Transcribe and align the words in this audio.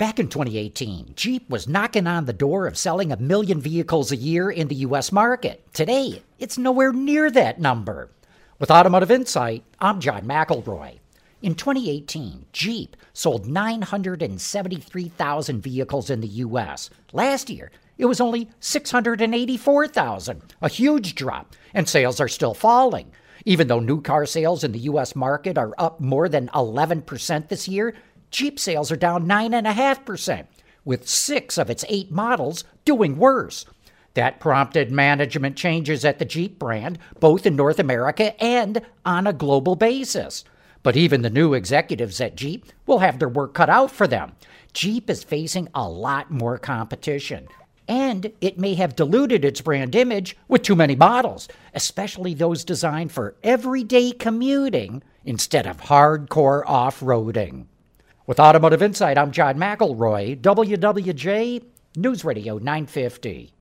Back 0.00 0.18
in 0.18 0.26
2018, 0.28 1.12
Jeep 1.14 1.48
was 1.50 1.68
knocking 1.68 2.06
on 2.06 2.24
the 2.24 2.32
door 2.32 2.66
of 2.66 2.78
selling 2.78 3.12
a 3.12 3.18
million 3.18 3.60
vehicles 3.60 4.10
a 4.10 4.16
year 4.16 4.50
in 4.50 4.68
the 4.68 4.76
U.S. 4.76 5.12
market. 5.12 5.62
Today, 5.74 6.22
it's 6.38 6.56
nowhere 6.56 6.90
near 6.90 7.30
that 7.30 7.60
number. 7.60 8.08
With 8.58 8.70
Automotive 8.70 9.10
Insight, 9.10 9.62
I'm 9.78 10.00
John 10.00 10.22
McElroy. 10.22 11.00
In 11.42 11.54
2018, 11.54 12.46
Jeep 12.50 12.96
sold 13.12 13.46
973,000 13.46 15.62
vehicles 15.62 16.08
in 16.08 16.22
the 16.22 16.28
U.S. 16.28 16.88
Last 17.12 17.50
year, 17.50 17.70
it 17.98 18.06
was 18.06 18.22
only 18.22 18.48
684,000, 18.58 20.54
a 20.62 20.68
huge 20.70 21.14
drop, 21.14 21.54
and 21.74 21.86
sales 21.86 22.20
are 22.20 22.28
still 22.28 22.54
falling. 22.54 23.12
Even 23.44 23.68
though 23.68 23.80
new 23.80 24.00
car 24.00 24.24
sales 24.26 24.64
in 24.64 24.72
the 24.72 24.78
U.S. 24.80 25.16
market 25.16 25.58
are 25.58 25.74
up 25.78 26.00
more 26.00 26.28
than 26.28 26.48
11% 26.48 27.48
this 27.48 27.68
year, 27.68 27.94
Jeep 28.30 28.60
sales 28.60 28.92
are 28.92 28.96
down 28.96 29.26
9.5%, 29.26 30.46
with 30.84 31.08
six 31.08 31.58
of 31.58 31.68
its 31.68 31.84
eight 31.88 32.10
models 32.10 32.64
doing 32.84 33.16
worse. 33.16 33.66
That 34.14 34.40
prompted 34.40 34.90
management 34.90 35.56
changes 35.56 36.04
at 36.04 36.18
the 36.18 36.24
Jeep 36.24 36.58
brand, 36.58 36.98
both 37.20 37.46
in 37.46 37.56
North 37.56 37.78
America 37.78 38.40
and 38.42 38.82
on 39.04 39.26
a 39.26 39.32
global 39.32 39.76
basis. 39.76 40.44
But 40.82 40.96
even 40.96 41.22
the 41.22 41.30
new 41.30 41.54
executives 41.54 42.20
at 42.20 42.36
Jeep 42.36 42.66
will 42.86 43.00
have 43.00 43.18
their 43.18 43.28
work 43.28 43.54
cut 43.54 43.68
out 43.68 43.90
for 43.90 44.06
them. 44.06 44.32
Jeep 44.72 45.10
is 45.10 45.22
facing 45.22 45.68
a 45.74 45.88
lot 45.88 46.30
more 46.30 46.58
competition. 46.58 47.48
And 47.86 48.32
it 48.40 48.58
may 48.58 48.74
have 48.74 48.96
diluted 48.96 49.44
its 49.44 49.60
brand 49.60 49.94
image 49.94 50.36
with 50.48 50.62
too 50.62 50.76
many 50.76 50.94
models, 50.94 51.48
especially 51.74 52.34
those 52.34 52.64
designed 52.64 53.10
for 53.10 53.34
everyday 53.42 54.12
commuting 54.12 55.02
instead 55.24 55.66
of 55.66 55.82
hardcore 55.82 56.62
off 56.66 57.00
roading. 57.00 57.66
With 58.30 58.38
Automotive 58.38 58.80
Insight, 58.80 59.18
I'm 59.18 59.32
John 59.32 59.56
McElroy, 59.56 60.40
WWJ 60.40 61.64
News 61.96 62.24
Radio 62.24 62.58
950. 62.58 63.52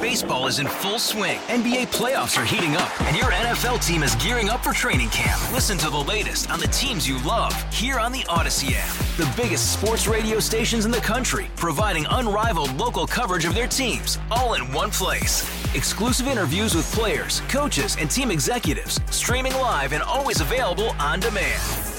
Baseball 0.00 0.48
is 0.48 0.58
in 0.58 0.66
full 0.66 0.98
swing. 0.98 1.38
NBA 1.46 1.92
playoffs 1.92 2.36
are 2.36 2.44
heating 2.44 2.74
up, 2.74 3.02
and 3.02 3.16
your 3.16 3.26
NFL 3.26 3.78
team 3.78 4.02
is 4.02 4.16
gearing 4.16 4.50
up 4.50 4.64
for 4.64 4.72
training 4.72 5.10
camp. 5.10 5.40
Listen 5.52 5.78
to 5.78 5.90
the 5.90 5.96
latest 5.96 6.50
on 6.50 6.58
the 6.58 6.66
teams 6.66 7.08
you 7.08 7.22
love 7.22 7.54
here 7.72 8.00
on 8.00 8.10
the 8.10 8.22
Audacy 8.22 8.74
app. 8.76 8.96
The 9.16 9.32
biggest 9.40 9.72
sports 9.72 10.08
radio 10.08 10.40
stations 10.40 10.86
in 10.86 10.90
the 10.90 10.98
country, 10.98 11.46
providing 11.54 12.04
unrivaled 12.10 12.74
local 12.74 13.06
coverage 13.06 13.44
of 13.44 13.54
their 13.54 13.68
teams, 13.68 14.18
all 14.28 14.54
in 14.54 14.72
one 14.72 14.90
place. 14.90 15.48
Exclusive 15.76 16.26
interviews 16.26 16.74
with 16.74 16.90
players, 16.90 17.42
coaches, 17.42 17.96
and 18.00 18.10
team 18.10 18.32
executives, 18.32 18.98
streaming 19.12 19.52
live 19.52 19.92
and 19.92 20.02
always 20.02 20.40
available 20.40 20.88
on 20.98 21.20
demand. 21.20 21.83